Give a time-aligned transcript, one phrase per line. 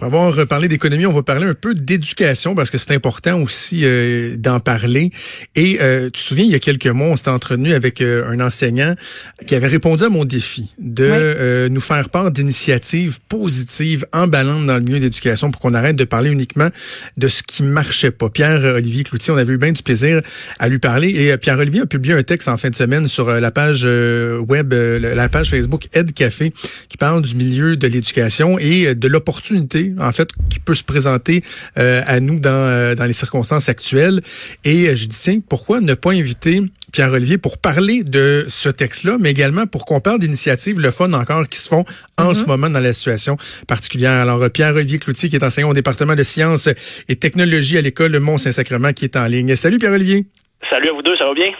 [0.00, 3.82] Va avoir parlé d'économie, on va parler un peu d'éducation parce que c'est important aussi
[3.84, 5.12] euh, d'en parler.
[5.54, 8.28] Et euh, tu te souviens, il y a quelques mois, on s'était entretenu avec euh,
[8.28, 8.96] un enseignant
[9.46, 14.80] qui avait répondu à mon défi de nous faire part d'initiatives positives, emballantes dans le
[14.80, 16.70] milieu d'éducation pour qu'on arrête de parler uniquement
[17.16, 18.28] de ce qui marchait pas.
[18.28, 20.22] Pierre-Olivier Cloutier, on avait eu bien du plaisir
[20.58, 23.50] à lui parler et Pierre-Olivier a publié un texte en fin de semaine sur la
[23.52, 26.52] page web, la page Facebook Ed Café
[26.88, 31.42] qui parle du milieu de l'éducation et de l'opportunité en fait, qui peut se présenter
[31.78, 34.20] euh, à nous dans, euh, dans les circonstances actuelles.
[34.64, 36.60] Et euh, je dis, tiens, pourquoi ne pas inviter
[36.92, 41.48] Pierre-Olivier pour parler de ce texte-là, mais également pour qu'on parle d'initiatives, le fun encore,
[41.48, 41.84] qui se font
[42.18, 43.36] en ce moment dans la situation
[43.66, 44.12] particulière.
[44.12, 46.68] Alors, Pierre-Olivier Cloutier, qui est enseignant au département de sciences
[47.08, 49.56] et technologies à l'école Mont-Saint-Sacrement, qui est en ligne.
[49.56, 50.24] Salut Pierre-Olivier.
[50.70, 51.52] Salut à vous deux, ça va bien?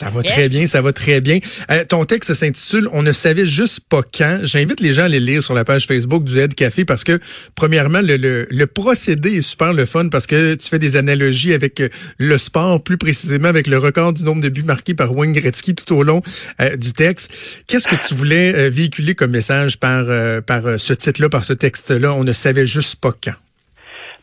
[0.00, 1.38] Ça va très bien, ça va très bien.
[1.70, 4.40] Euh, ton texte s'intitule On ne savait juste pas quand.
[4.44, 7.18] J'invite les gens à les lire sur la page Facebook du Aide Café parce que,
[7.56, 11.80] premièrement, le, le, procédé est super le fun parce que tu fais des analogies avec
[11.80, 15.32] euh, le sport, plus précisément avec le record du nombre de buts marqués par Wayne
[15.32, 16.22] Gretzky tout au long
[16.60, 17.30] euh, du texte.
[17.66, 20.06] Qu'est-ce que tu voulais véhiculer comme message par,
[20.42, 22.14] par ce titre-là, par ce texte-là?
[22.14, 23.34] On ne savait juste pas quand.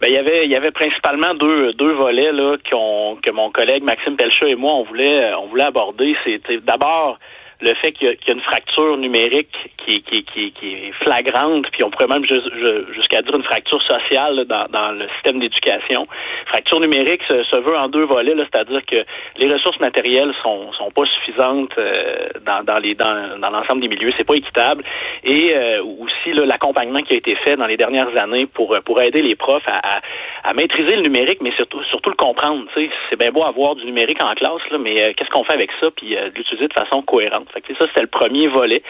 [0.05, 3.83] Ben, il y avait il y avait principalement deux deux volets là que mon collègue
[3.83, 6.15] Maxime Pelchat et moi on voulait on voulait aborder.
[6.23, 7.17] C'était d'abord
[7.61, 11.83] le fait qu'il y, a une fracture numérique qui, qui, qui, qui, est flagrante, puis
[11.83, 16.07] on pourrait même jusqu'à dire une fracture sociale dans, dans, le système d'éducation.
[16.47, 18.97] Fracture numérique se, veut en deux volets, c'est-à-dire que
[19.37, 23.87] les ressources matérielles sont, sont pas suffisantes euh, dans, dans, les dans, dans l'ensemble des
[23.87, 24.83] milieux, c'est pas équitable,
[25.23, 29.21] et euh, aussi l'accompagnement qui a été fait dans les dernières années pour pour aider
[29.21, 29.99] les profs à, à,
[30.43, 32.65] à maîtriser le numérique, mais surtout surtout le comprendre.
[32.75, 35.71] C'est bien beau avoir du numérique en classe, là, mais euh, qu'est-ce qu'on fait avec
[35.81, 37.44] ça, puis l'utiliser de façon cohérente.
[37.53, 38.81] Fait que ça, c'était le premier volet.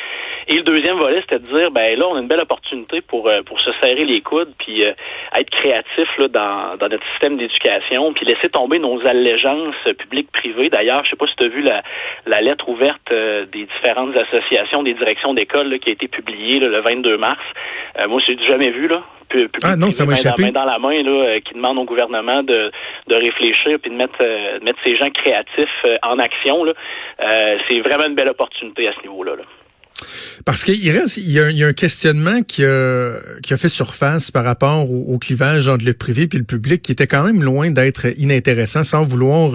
[0.47, 3.27] Et le deuxième volet, c'était de dire, ben là, on a une belle opportunité pour
[3.29, 4.93] euh, pour se serrer les coudes, puis euh,
[5.35, 10.69] être créatif là, dans, dans notre système d'éducation, puis laisser tomber nos allégeances publiques-privées.
[10.69, 14.83] D'ailleurs, je sais pas si tu as vu la, lettre ouverte euh, des différentes associations,
[14.83, 17.41] des directions d'école qui a été publiée le 22 mars.
[18.07, 19.03] moi, je l'ai jamais vu là
[19.63, 20.51] ah non, ça m'a échappé.
[20.51, 22.71] dans la main, là, euh, qui demande au gouvernement de,
[23.07, 26.63] de réfléchir puis de mettre, euh, mettre ces gens créatifs euh, en action.
[26.63, 26.73] Là.
[27.69, 29.33] c'est vraiment une belle opportunité à ce niveau-là.
[30.45, 33.57] Parce qu'il reste, il y, a, il y, a, un questionnement qui a, qui a
[33.57, 37.23] fait surface par rapport au, clivage entre le privé et le public, qui était quand
[37.23, 39.53] même loin d'être inintéressant, sans vouloir.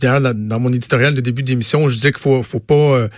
[0.00, 3.08] D'ailleurs, dans, mon éditorial de début d'émission, je disais qu'il faut, faut pas,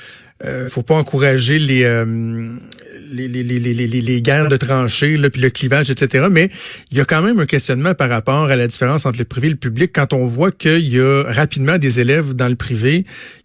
[0.69, 5.51] faut pas encourager les, les, les, les, les, les guerres de tranchées, là, puis le
[5.51, 6.27] clivage, etc.
[6.31, 6.51] Mais
[6.91, 9.49] il y a quand même un questionnement par rapport à la différence entre le privé
[9.49, 13.05] et le public quand on voit qu'il y a rapidement des élèves dans le privé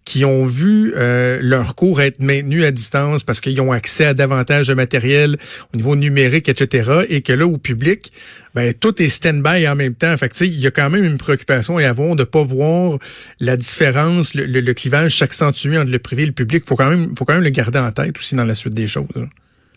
[0.09, 4.15] qui ont vu euh, leur cours être maintenus à distance parce qu'ils ont accès à
[4.15, 5.37] davantage de matériel
[5.71, 7.05] au niveau numérique, etc.
[7.09, 8.11] Et que là, au public,
[8.55, 10.17] ben tout est stand-by en même temps.
[10.17, 12.97] Fait il y a quand même une préoccupation à avoir de pas voir
[13.39, 16.63] la différence, le, le, clivage s'accentuer entre le privé et le public.
[16.65, 18.87] Faut quand même, faut quand même le garder en tête aussi dans la suite des
[18.87, 19.05] choses.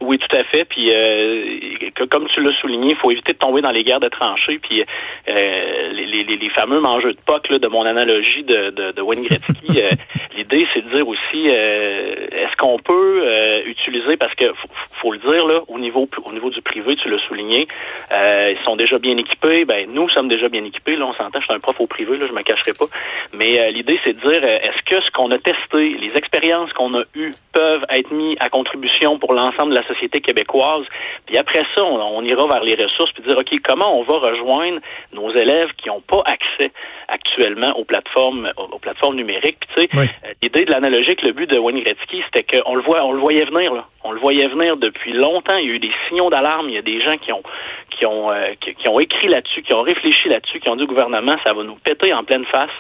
[0.03, 0.65] Oui, tout à fait.
[0.65, 4.09] Puis euh, comme tu l'as souligné, il faut éviter de tomber dans les guerres de
[4.09, 4.59] tranchées.
[4.59, 8.93] Puis euh, les, les, les, fameux mangeux de POC là, de mon analogie de, de,
[8.93, 9.91] de Wayne Gretzky, euh,
[10.37, 13.25] l'idée c'est de dire aussi est-ce qu'on peut
[13.67, 17.09] utiliser parce que faut, faut, le dire là au niveau au niveau du privé, tu
[17.09, 17.67] l'as souligné,
[18.11, 19.65] ils sont déjà bien équipés.
[19.65, 20.97] Ben nous sommes déjà bien équipés.
[20.97, 21.41] Là, on s'entend.
[21.41, 22.19] Je suis un prof au privé.
[22.19, 22.87] Là, je me cacherai pas.
[23.33, 27.03] Mais l'idée c'est de dire est-ce que ce qu'on a testé, les expériences qu'on a
[27.15, 30.85] eues peuvent être mis à contribution pour l'ensemble de la société québécoise.
[31.27, 34.81] Puis après ça, on, ira vers les ressources puis dire, OK, comment on va rejoindre
[35.13, 36.73] nos élèves qui n'ont pas accès
[37.09, 39.59] actuellement aux plateformes aux, plateformes numériques?
[39.61, 42.75] Puis, tu sais, euh, l'idée de l'analogie avec le but de Wayne Gretzky, c'était qu'on
[42.75, 43.87] le voit, on le voyait venir, là.
[44.05, 45.57] On le voyait venir depuis longtemps.
[45.57, 46.69] Il y a eu des signaux d'alarme.
[46.69, 47.43] Il y a des gens qui ont
[47.91, 50.87] qui ont euh, qui, ont écrit là-dessus, qui ont réfléchi là-dessus, qui ont dit au
[50.87, 52.71] gouvernement, ça va nous péter en pleine face.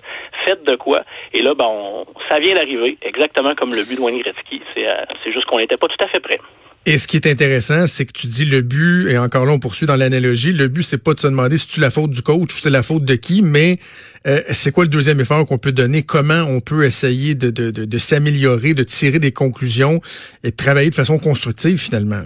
[0.46, 1.02] Faites de quoi?
[1.32, 4.62] Et là, ben, ça vient d'arriver, exactement comme le but de Wayne Gretzky.
[4.74, 6.40] C'est euh, c'est juste qu'on n'était pas tout à fait prêt.
[6.84, 9.60] Et ce qui est intéressant, c'est que tu dis le but, et encore là, on
[9.60, 12.22] poursuit dans l'analogie, le but, c'est pas de se demander si tu la faute du
[12.22, 13.78] coach ou c'est la faute de qui, mais
[14.26, 17.70] euh, c'est quoi le deuxième effort qu'on peut donner, comment on peut essayer de, de,
[17.70, 20.00] de, de s'améliorer, de tirer des conclusions
[20.42, 22.22] et de travailler de façon constructive finalement.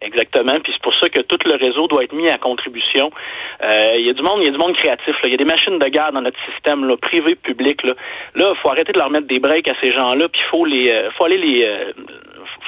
[0.00, 0.58] Exactement.
[0.62, 3.10] Puis c'est pour ça que tout le réseau doit être mis à contribution.
[3.62, 5.14] Euh, il y a du monde, il y a du monde créatif.
[5.24, 7.82] Il y a des machines de garde dans notre système, là, privé, public.
[7.82, 7.94] Là,
[8.36, 11.10] là, faut arrêter de leur mettre des breaks à ces gens-là, puis faut les, euh,
[11.18, 11.92] faut aller les euh,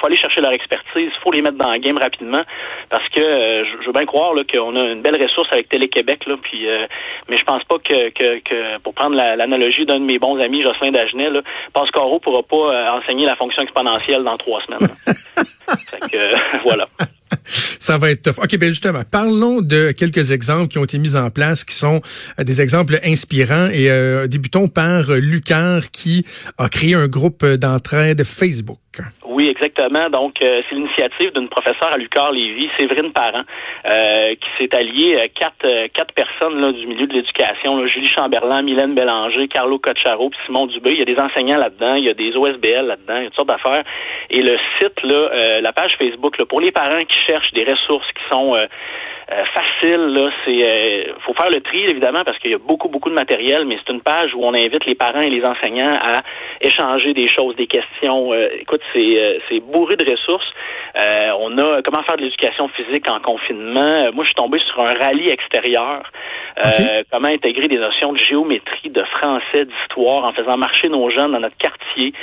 [0.01, 2.43] faut aller chercher leur expertise, faut les mettre dans le game rapidement
[2.89, 6.25] parce que euh, je veux bien croire là, qu'on a une belle ressource avec Télé-Québec
[6.25, 6.87] là, puis euh,
[7.29, 10.63] mais je pense pas que, que, que pour prendre l'analogie d'un de mes bons amis,
[10.63, 11.41] Jocelyn Dagenet, là,
[11.73, 14.89] Pascaro pourra pas euh, enseigner la fonction exponentielle dans trois semaines.
[15.05, 16.87] fait que voilà.
[17.45, 18.43] Ça va être tough.
[18.43, 22.01] OK, ben justement, parlons de quelques exemples qui ont été mis en place, qui sont
[22.37, 23.69] des exemples inspirants.
[23.71, 23.89] Et
[24.27, 26.25] débutons par Lucar, qui
[26.57, 28.79] a créé un groupe d'entraide Facebook.
[29.31, 30.09] Oui, exactement.
[30.09, 33.43] Donc, euh, c'est l'initiative d'une professeure à Lucar Lévy, Séverine Parent,
[33.89, 38.09] euh, qui s'est alliée à quatre, euh, quatre personnes là, du milieu de l'éducation, Julie
[38.09, 40.91] Chamberlain, Mylène Bélanger, Carlo Cocharo, puis Simon Dubé.
[40.91, 43.29] Il y a des enseignants là-dedans, il y a des OSBL là-dedans, il y a
[43.29, 43.85] toutes sortes d'affaires.
[44.29, 48.07] Et le site, là, la page Facebook, là, pour les parents qui cherchent des ressources
[48.11, 48.57] qui sont
[49.31, 52.89] euh, facile, là, c'est euh, faut faire le tri évidemment parce qu'il y a beaucoup
[52.89, 55.95] beaucoup de matériel, mais c'est une page où on invite les parents et les enseignants
[56.03, 56.19] à
[56.59, 58.33] échanger des choses, des questions.
[58.33, 60.51] Euh, écoute, c'est c'est bourré de ressources.
[61.39, 64.11] on a comment faire de l'éducation physique en confinement?
[64.13, 66.03] moi, je suis tombé sur un rallye extérieur.
[67.09, 71.39] Comment intégrer des notions de géométrie, de français, d'histoire en faisant marcher nos jeunes dans
[71.39, 72.13] notre quartier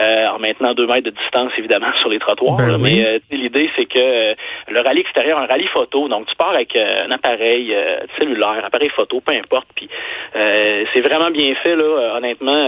[0.00, 2.56] en maintenant deux mètres de distance évidemment sur les trottoirs.
[2.56, 4.34] Ben mais l'idée c'est que
[4.68, 8.64] le rallye extérieur, un rallye photo, donc tu pars avec euh, un appareil euh, cellulaire,
[8.64, 9.66] appareil photo, peu importe.
[9.74, 9.88] Puis
[10.36, 12.16] euh, c'est vraiment bien fait là.
[12.16, 12.64] Honnêtement,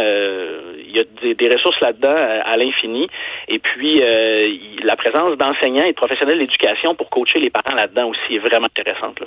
[0.78, 3.08] il y a des, ressources là-dedans à l'infini.
[3.48, 4.00] Et puis
[4.82, 8.66] la présence d'enseignants et de professionnels d'éducation pour coacher les parents là-dedans aussi est vraiment
[8.66, 9.20] intéressante.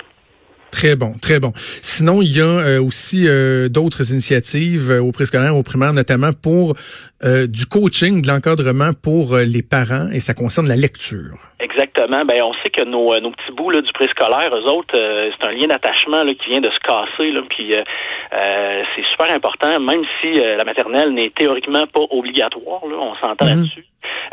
[0.70, 1.52] Très bon, très bon.
[1.54, 3.26] Sinon, il y a aussi
[3.70, 6.74] d'autres initiatives au préscolaire, au primaire, notamment pour
[7.22, 11.50] du coaching, de l'encadrement pour les parents, et ça concerne la lecture.
[11.60, 12.24] Exactement.
[12.24, 15.30] Ben, on sait que nos, euh, nos petits bouts là, du préscolaire, eux autres, euh,
[15.38, 17.30] c'est un lien d'attachement qui vient de se casser.
[17.30, 22.86] Là, puis euh, c'est super important, même si la maternelle n'est théoriquement pas obligatoire.
[22.88, 23.56] Là, on s'entend mhm.
[23.56, 23.86] là-dessus.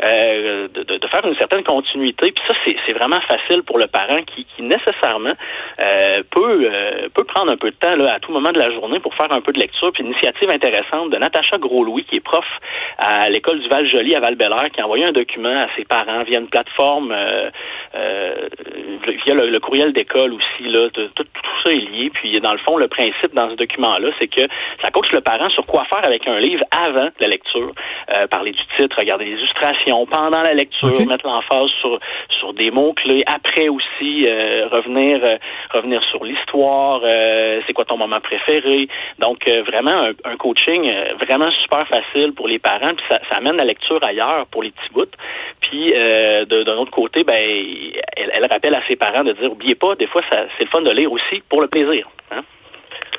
[0.06, 2.30] Euh, de, de, faire une certaine continuité.
[2.30, 5.34] Puis ça, c'est vraiment facile pour le parent qui, qui nécessairement
[5.82, 8.70] euh, peut euh, peut prendre un peu de temps là, à tout moment de la
[8.70, 9.90] journée pour faire un peu de lecture.
[9.92, 12.44] Puis une initiative intéressante de Natacha Gros-Louis, qui est prof
[12.98, 14.36] à l'école du Val-Joli à val
[14.72, 17.12] qui a envoyé un document à ses parents via une plateforme,
[17.92, 20.62] via le, courriel d'école aussi.
[20.62, 21.24] Là, tout, tout,
[21.64, 22.10] ça est lié.
[22.14, 24.42] Puis dans le fond, le principe dans ce document-là, c'est que
[24.82, 27.72] ça coach le parent sur quoi faire avec un livre avant la lecture.
[28.30, 29.57] parler du titre, regarder les illustrations,
[30.10, 31.98] pendant la lecture, mettre l'emphase sur
[32.38, 33.22] sur des mots clés.
[33.26, 35.36] Après aussi euh, revenir euh,
[35.70, 37.00] revenir sur l'histoire.
[37.04, 38.88] Euh, c'est quoi ton moment préféré
[39.18, 40.90] Donc vraiment un, coaching
[41.20, 42.94] vraiment super facile pour les parents.
[42.96, 45.16] Puis ça, ça amène la lecture ailleurs pour les petits bouts.
[45.60, 45.92] Puis
[46.48, 50.06] d'un autre côté, ben elle, elle, rappelle à ses parents de dire oubliez pas, des
[50.06, 52.08] fois c'est le fun de lire aussi pour le plaisir.
[52.30, 52.42] Hein?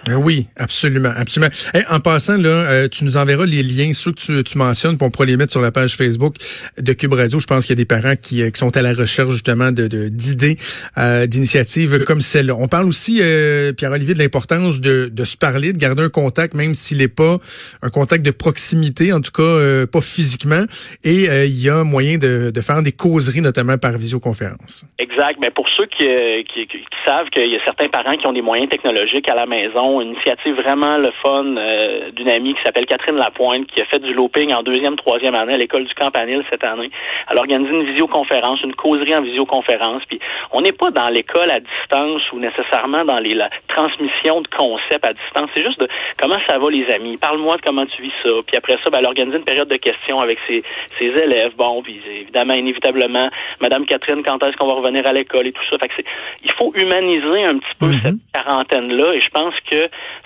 [0.10, 1.52] Ben oui, absolument, absolument.
[1.92, 5.06] en passant, là, euh, tu nous enverras les liens, ceux que tu, tu mentionnes, pour
[5.06, 6.38] on pourra les mettre sur la page Facebook
[6.80, 7.40] de Cube Radio.
[7.40, 9.72] Je pense qu'il y a des parents qui, euh, qui sont à la recherche justement
[9.72, 10.58] de d'idées,
[10.98, 12.56] euh, d'initiatives comme celle-là.
[12.58, 16.56] On parle aussi, euh, Pierre-Olivier, de l'importance de, de se parler, de garder un contact,
[16.56, 17.38] même s'il n'est pas
[17.84, 20.64] un contact de proximité, en tout cas pas physiquement.
[21.04, 24.86] Et il y a moyen de, de faire des causeries, notamment par visioconférence.
[24.98, 25.38] Exact.
[25.40, 26.08] Mais pour ceux qui,
[26.52, 29.46] qui, qui savent qu'il y a certains parents qui ont des moyens technologiques à la
[29.46, 33.86] maison, une initiative vraiment le fun euh, d'une amie qui s'appelle Catherine Lapointe, qui a
[33.86, 36.92] fait du looping en deuxième, troisième année à l'école du Campanile cette année.
[37.30, 40.04] Elle a organisé une visioconférence, une causerie en visioconférence.
[40.08, 40.20] Puis
[40.52, 45.06] on n'est pas dans l'école à distance ou nécessairement dans les la transmission de concepts
[45.06, 45.50] à distance.
[45.56, 45.88] C'est juste de
[46.20, 47.18] comment ça va les amis.
[47.18, 48.30] Parle-moi de comment tu vis ça.
[48.46, 50.64] Puis après ça, ben, elle a organisé une période de questions avec ses,
[51.00, 51.54] ses élèves.
[51.58, 53.28] Bon, puis évidemment, inévitablement,
[53.62, 55.78] Madame Catherine, quand est-ce qu'on va revenir à l'école et tout ça.
[55.78, 56.02] Fait que
[56.44, 58.02] il faut humaniser un petit peu mm-hmm.
[58.02, 59.14] cette quarantaine-là.
[59.14, 59.79] Et je pense que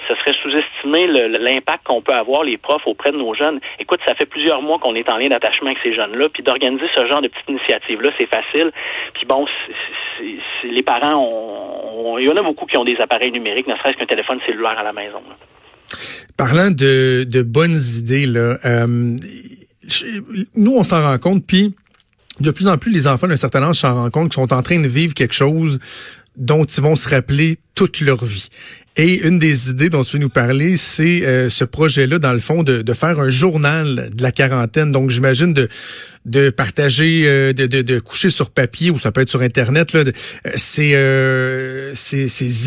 [0.07, 1.07] ce serait sous-estimer
[1.39, 3.60] l'impact qu'on peut avoir, les profs, auprès de nos jeunes.
[3.79, 6.86] Écoute, ça fait plusieurs mois qu'on est en lien d'attachement avec ces jeunes-là, puis d'organiser
[6.95, 8.72] ce genre de petites initiatives-là, c'est facile.
[9.13, 9.45] Puis bon,
[10.63, 13.98] les parents, ont, il y en a beaucoup qui ont des appareils numériques, ne serait-ce
[13.98, 15.22] qu'un téléphone cellulaire à la maison.
[16.38, 19.15] Parlant de, bonnes idées, là, euh,
[20.55, 21.75] nous, on s'en rend compte, puis
[22.39, 24.62] de plus en plus, les enfants d'un certain âge s'en rendent compte qu'ils sont en
[24.62, 25.79] train de vivre quelque chose
[26.36, 28.50] dont ils vont se rappeler toute leur vie.
[28.95, 32.39] Et une des idées dont tu veux nous parler, c'est euh, ce projet-là, dans le
[32.39, 34.91] fond, de, de, faire un journal de la quarantaine.
[34.91, 35.67] Donc, j'imagine de,
[36.25, 39.93] de partager, euh, de, de, de, coucher sur papier ou ça peut être sur Internet,
[39.93, 40.12] là, euh,
[40.55, 41.93] ces, euh,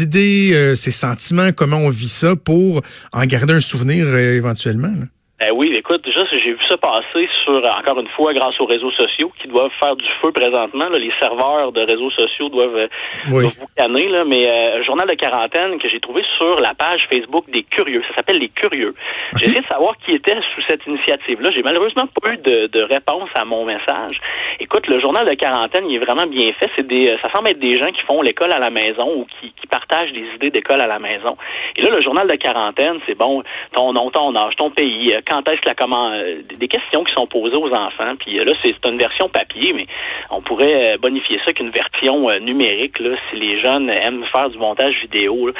[0.00, 4.92] idées, ces sentiments, comment on vit ça pour en garder un souvenir éventuellement.
[5.38, 8.90] Ben oui, écoute, juste j'ai vu ça passer sur, encore une fois, grâce aux réseaux
[8.92, 10.88] sociaux qui doivent faire du feu présentement.
[10.88, 10.98] Là.
[10.98, 12.88] Les serveurs de réseaux sociaux doivent, euh,
[13.30, 13.42] Oui.
[13.42, 14.24] doivent boucaner, là.
[14.24, 18.02] mais euh, un journal de quarantaine que j'ai trouvé sur la page Facebook des Curieux.
[18.08, 18.94] Ça s'appelle Les Curieux.
[19.36, 21.50] J'ai essayé de savoir qui était sous cette initiative-là.
[21.54, 24.18] J'ai malheureusement pas eu de, de réponse à mon message.
[24.58, 26.70] Écoute, le journal de quarantaine, il est vraiment bien fait.
[26.76, 29.52] C'est des, ça semble être des gens qui font l'école à la maison ou qui,
[29.52, 31.36] qui partagent des idées d'école à la maison.
[31.76, 33.42] Et là, le journal de quarantaine, c'est bon,
[33.74, 37.12] ton nom, ton âge, ton pays, euh, quand est-ce la comment, euh, des questions qui
[37.12, 38.14] sont posées aux enfants.
[38.18, 39.86] Puis euh, là, c'est une version papier, mais
[40.30, 42.98] on pourrait euh, bonifier ça qu'une version numérique.
[43.00, 45.50] Là, si les jeunes aiment faire du montage vidéo,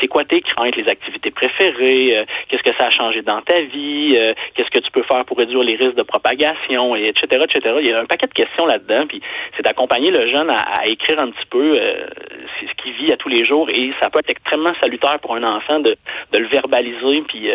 [0.00, 4.16] c'est quoi tes craintes, les activités préférées, qu'est-ce que ça a changé dans ta vie,
[4.54, 7.76] qu'est-ce que tu peux faire pour réduire les risques de propagation, et etc., etc.
[7.80, 9.20] Il y a un paquet de questions là-dedans, puis
[9.56, 13.44] c'est d'accompagner le jeune à, écrire un petit peu ce qu'il vit à tous les
[13.44, 15.96] jours, et ça peut être extrêmement salutaire pour un enfant de,
[16.32, 17.50] le verbaliser, puis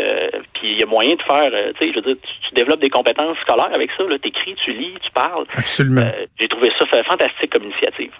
[0.54, 2.82] puis il y a moyen de faire, tu sais, je veux dire, tu, tu développes
[2.82, 5.46] des compétences scolaires avec ça, là, t'écris, tu lis, tu parles.
[5.56, 6.02] Absolument.
[6.02, 8.12] Euh, J'ai trouvé ça fa- fantastique comme initiative.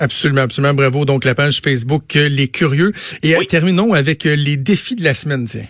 [0.00, 0.74] Absolument, absolument.
[0.74, 1.04] Bravo.
[1.04, 2.92] Donc, la page Facebook euh, Les Curieux.
[3.22, 3.46] Et euh, Oui.
[3.46, 5.66] terminons avec euh, les défis de la semaine, tiens.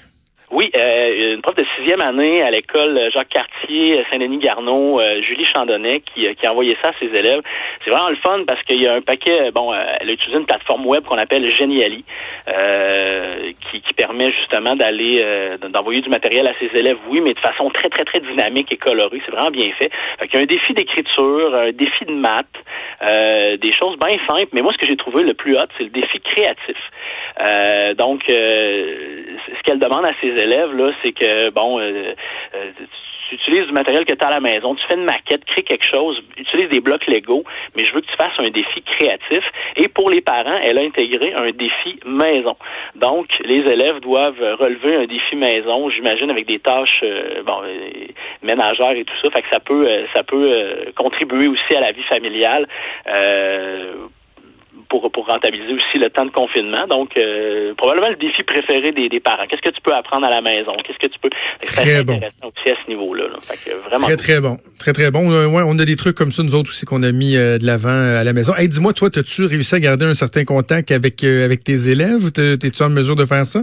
[0.51, 6.01] Oui, euh, une prof de sixième année à l'école Jacques Cartier, Saint-Denis-Garneau, euh, Julie Chandonnet,
[6.01, 7.41] qui, euh, qui a envoyé ça à ses élèves.
[7.85, 10.39] C'est vraiment le fun parce qu'il y a un paquet, bon, euh, elle a utilisé
[10.39, 12.05] une plateforme web qu'on appelle Geniali,
[12.49, 17.39] euh, qui, permet justement d'aller, euh, d'envoyer du matériel à ses élèves, oui, mais de
[17.41, 19.21] façon très, très, très dynamique et colorée.
[19.25, 19.91] C'est vraiment bien fait.
[20.19, 22.47] Fait qu'il y a un défi d'écriture, un défi de maths,
[23.03, 24.49] euh, des choses bien simples.
[24.53, 26.77] Mais moi, ce que j'ai trouvé le plus hot, c'est le défi créatif.
[27.41, 32.15] Euh, donc, euh, ce qu'elle demande à ses élèves, là, c'est que, bon, euh,
[32.55, 32.71] euh,
[33.29, 35.63] tu utilises du matériel que tu as à la maison, tu fais une maquette, crée
[35.63, 37.45] quelque chose, utilise des blocs Lego,
[37.75, 39.45] mais je veux que tu fasses un défi créatif.
[39.77, 42.57] Et pour les parents, elle a intégré un défi maison.
[42.95, 48.07] Donc, les élèves doivent relever un défi maison, j'imagine, avec des tâches euh, bon, euh,
[48.43, 49.31] ménagères et tout ça.
[49.31, 52.67] Fait que ça peut, ça peut contribuer aussi à la vie familiale.
[54.93, 56.87] Pour, pour rentabiliser aussi le temps de confinement.
[56.87, 59.47] Donc, euh, probablement le défi préféré des, des parents.
[59.49, 60.73] Qu'est-ce que tu peux apprendre à la maison?
[60.85, 61.31] Qu'est-ce que tu peux...
[61.63, 62.19] C'est Très bon.
[62.19, 63.25] aussi à ce niveau-là.
[63.25, 63.39] là.
[63.89, 64.07] Vraiment...
[64.07, 64.59] Très, très bon.
[64.79, 65.33] Très, très bon.
[65.33, 67.57] Euh, ouais, on a des trucs comme ça, nous autres aussi, qu'on a mis euh,
[67.57, 68.53] de l'avant à la maison.
[68.55, 72.31] Hey, dis-moi, toi, as-tu réussi à garder un certain contact avec, euh, avec tes élèves?
[72.31, 73.61] T'es- T'es-tu en mesure de faire ça?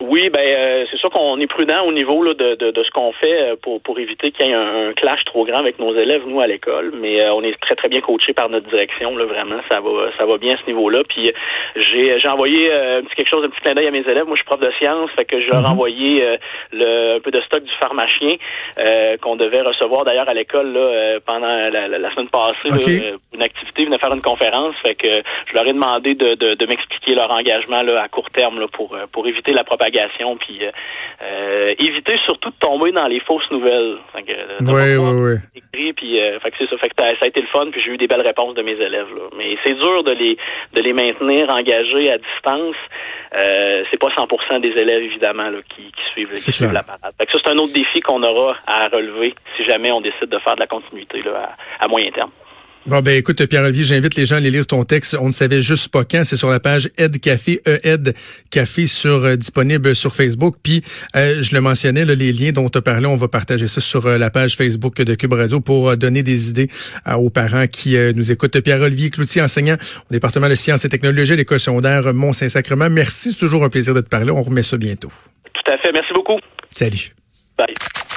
[0.00, 2.90] Oui, ben euh, c'est sûr qu'on est prudent au niveau là, de, de, de ce
[2.90, 5.78] qu'on fait euh, pour, pour éviter qu'il y ait un, un clash trop grand avec
[5.78, 6.92] nos élèves, nous, à l'école.
[7.00, 9.16] Mais euh, on est très, très bien coachés par notre direction.
[9.16, 11.02] Là, vraiment, ça va ça va bien à ce niveau-là.
[11.08, 11.32] Puis euh,
[11.76, 14.26] j'ai j'ai envoyé euh, un petit quelque chose, un petit clin d'œil à mes élèves.
[14.26, 16.36] Moi, je suis prof de sciences, fait que je leur ai envoyé euh,
[16.72, 18.34] le, un peu de stock du pharmacien
[18.80, 22.68] euh, qu'on devait recevoir d'ailleurs à l'école là, pendant la, la- la semaine passée.
[22.70, 24.74] là, une activité, ils venaient faire une conférence.
[24.82, 25.08] Fait que
[25.46, 28.66] je leur ai demandé de, de, de m'expliquer leur engagement là, à court terme là,
[28.72, 30.60] pour, pour éviter la propagation, puis
[31.22, 33.98] euh, éviter surtout de tomber dans les fausses nouvelles.
[34.12, 35.60] Fait que, euh, Oui, oui, oui.
[35.62, 36.76] écrit, puis euh, fait que c'est ça.
[36.78, 38.72] Fait que ça, a été le fun, puis j'ai eu des belles réponses de mes
[38.72, 39.08] élèves.
[39.14, 39.22] Là.
[39.36, 40.36] Mais c'est dur de les
[40.74, 42.76] de les maintenir engagés à distance.
[43.34, 47.12] Euh, c'est pas 100% des élèves évidemment là, qui, qui suivent, qui suivent la parade.
[47.18, 50.28] Fait que ça c'est un autre défi qu'on aura à relever si jamais on décide
[50.28, 52.30] de faire de la continuité là, à, à moyen terme.
[52.88, 55.14] Bon, ben écoute, Pierre-Olivier, j'invite les gens à aller lire ton texte.
[55.20, 56.24] On ne savait juste pas quand.
[56.24, 58.14] C'est sur la page Aide Café, E-Aide
[58.50, 60.56] Café, sur, euh, disponible sur Facebook.
[60.62, 60.80] Puis,
[61.14, 63.82] euh, je le mentionnais, là, les liens dont tu as parlé, on va partager ça
[63.82, 66.68] sur euh, la page Facebook de Cube Radio pour donner des idées
[67.14, 68.58] aux parents qui nous écoutent.
[68.58, 69.76] Pierre-Olivier Cloutier, enseignant
[70.10, 72.88] au département de sciences et technologies à l'école secondaire Mont-Saint-Sacrement.
[72.88, 74.30] Merci, c'est toujours un plaisir de te parler.
[74.30, 75.12] On remet ça bientôt.
[75.52, 75.92] Tout à fait.
[75.92, 76.38] Merci beaucoup.
[76.72, 77.14] Salut.
[77.58, 77.74] Bye.